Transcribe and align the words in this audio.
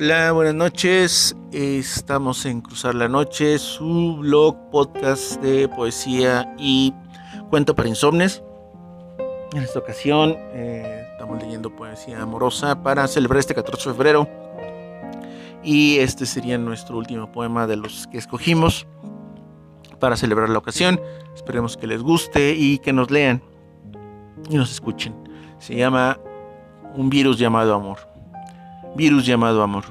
Hola, 0.00 0.30
buenas 0.30 0.54
noches. 0.54 1.34
Estamos 1.50 2.46
en 2.46 2.60
Cruzar 2.60 2.94
la 2.94 3.08
Noche, 3.08 3.58
su 3.58 4.18
blog, 4.20 4.70
podcast 4.70 5.42
de 5.42 5.68
poesía 5.68 6.54
y 6.56 6.94
cuento 7.50 7.74
para 7.74 7.88
insomnes. 7.88 8.40
En 9.52 9.60
esta 9.60 9.80
ocasión 9.80 10.36
eh, 10.52 11.04
estamos 11.10 11.42
leyendo 11.42 11.74
poesía 11.74 12.22
amorosa 12.22 12.80
para 12.80 13.08
celebrar 13.08 13.40
este 13.40 13.56
14 13.56 13.88
de 13.88 13.94
febrero. 13.96 14.28
Y 15.64 15.98
este 15.98 16.26
sería 16.26 16.56
nuestro 16.58 16.96
último 16.96 17.32
poema 17.32 17.66
de 17.66 17.78
los 17.78 18.06
que 18.06 18.18
escogimos 18.18 18.86
para 19.98 20.16
celebrar 20.16 20.48
la 20.48 20.58
ocasión. 20.58 21.00
Esperemos 21.34 21.76
que 21.76 21.88
les 21.88 22.04
guste 22.04 22.54
y 22.54 22.78
que 22.78 22.92
nos 22.92 23.10
lean 23.10 23.42
y 24.48 24.58
nos 24.58 24.70
escuchen. 24.70 25.12
Se 25.58 25.74
llama 25.74 26.20
Un 26.94 27.10
virus 27.10 27.36
llamado 27.36 27.74
amor. 27.74 28.07
Virus 28.96 29.26
llamado 29.26 29.62
amor. 29.62 29.84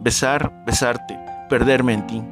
Besar, 0.00 0.52
besarte, 0.66 1.18
perderme 1.48 1.94
en 1.94 2.06
ti. 2.06 2.22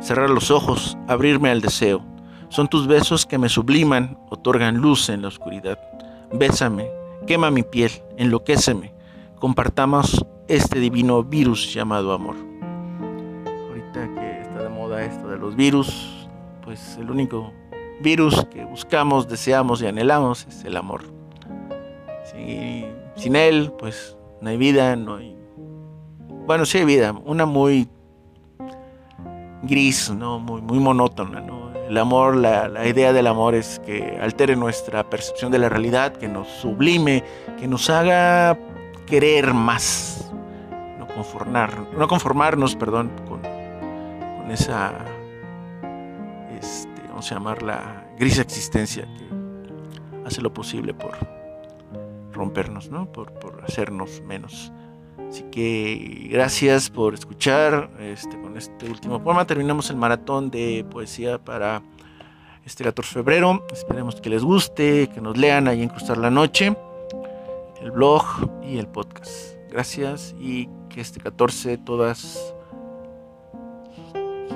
Cerrar 0.00 0.30
los 0.30 0.50
ojos, 0.50 0.96
abrirme 1.08 1.50
al 1.50 1.60
deseo. 1.60 2.04
Son 2.48 2.68
tus 2.68 2.86
besos 2.86 3.26
que 3.26 3.38
me 3.38 3.48
subliman, 3.48 4.18
otorgan 4.30 4.76
luz 4.76 5.08
en 5.08 5.22
la 5.22 5.28
oscuridad. 5.28 5.78
Bésame, 6.32 6.88
quema 7.26 7.50
mi 7.50 7.62
piel, 7.62 7.90
enloquéceme. 8.16 8.92
Compartamos 9.38 10.24
este 10.48 10.78
divino 10.78 11.24
virus 11.24 11.72
llamado 11.72 12.12
amor. 12.12 12.36
Ahorita 13.68 14.14
que 14.14 14.40
está 14.42 14.62
de 14.62 14.68
moda 14.68 15.04
esto 15.04 15.28
de 15.28 15.38
los 15.38 15.56
virus, 15.56 16.28
pues 16.62 16.96
el 16.98 17.10
único 17.10 17.52
virus 18.00 18.44
que 18.50 18.64
buscamos, 18.64 19.28
deseamos 19.28 19.82
y 19.82 19.86
anhelamos 19.86 20.46
es 20.46 20.64
el 20.64 20.76
amor. 20.76 21.02
sin 23.16 23.36
él, 23.36 23.72
pues 23.78 24.16
no 24.40 24.50
hay 24.50 24.56
vida, 24.56 24.96
no 24.96 25.16
hay... 25.16 25.36
Bueno, 26.46 26.66
sí 26.66 26.84
vida, 26.84 27.14
una 27.24 27.46
muy 27.46 27.88
gris, 29.62 30.10
¿no? 30.10 30.38
muy, 30.38 30.60
muy 30.60 30.78
monótona. 30.78 31.40
¿no? 31.40 31.72
El 31.88 31.96
amor, 31.96 32.36
la, 32.36 32.68
la 32.68 32.86
idea 32.86 33.14
del 33.14 33.26
amor 33.26 33.54
es 33.54 33.80
que 33.80 34.18
altere 34.20 34.54
nuestra 34.54 35.08
percepción 35.08 35.50
de 35.50 35.58
la 35.58 35.70
realidad, 35.70 36.12
que 36.12 36.28
nos 36.28 36.46
sublime, 36.48 37.24
que 37.58 37.66
nos 37.66 37.88
haga 37.88 38.58
querer 39.06 39.54
más, 39.54 40.30
no, 40.98 41.06
conformar, 41.08 41.88
no 41.96 42.08
conformarnos 42.08 42.76
perdón, 42.76 43.10
con, 43.26 43.40
con 43.40 44.50
esa 44.50 44.92
este, 46.58 47.02
vamos 47.08 47.30
a 47.32 47.36
llamarla 47.36 48.06
gris 48.18 48.38
existencia 48.38 49.04
que 49.04 50.26
hace 50.26 50.42
lo 50.42 50.52
posible 50.52 50.92
por 50.92 51.16
rompernos, 52.32 52.90
¿no? 52.90 53.10
por, 53.10 53.32
por 53.32 53.64
hacernos 53.64 54.20
menos. 54.26 54.72
Así 55.28 55.42
que 55.50 56.28
gracias 56.30 56.90
por 56.90 57.14
escuchar. 57.14 57.90
Este, 57.98 58.40
con 58.40 58.56
este 58.56 58.88
último 58.88 59.22
poema 59.22 59.46
terminamos 59.46 59.90
el 59.90 59.96
maratón 59.96 60.50
de 60.50 60.84
poesía 60.90 61.38
para 61.38 61.82
este 62.64 62.84
14 62.84 63.08
de 63.08 63.14
febrero. 63.14 63.66
Esperemos 63.72 64.20
que 64.20 64.30
les 64.30 64.42
guste, 64.42 65.08
que 65.08 65.20
nos 65.20 65.36
lean 65.36 65.68
ahí 65.68 65.82
en 65.82 65.88
Cruzar 65.88 66.18
la 66.18 66.30
Noche, 66.30 66.76
el 67.82 67.90
blog 67.90 68.24
y 68.62 68.78
el 68.78 68.86
podcast. 68.86 69.56
Gracias 69.70 70.34
y 70.38 70.68
que 70.88 71.00
este 71.00 71.20
14 71.20 71.78
todas 71.78 72.54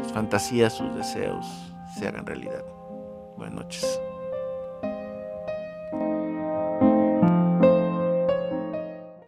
sus 0.02 0.12
fantasías, 0.12 0.74
sus 0.74 0.94
deseos 0.94 1.46
se 1.98 2.06
hagan 2.06 2.24
realidad. 2.26 2.64
Buenas 3.36 3.54
noches. 3.54 4.00